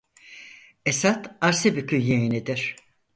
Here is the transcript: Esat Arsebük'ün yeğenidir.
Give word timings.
Esat 0.85 1.37
Arsebük'ün 1.41 1.99
yeğenidir. 1.99 2.75